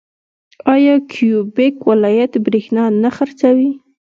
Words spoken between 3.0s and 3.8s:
نه خرڅوي؟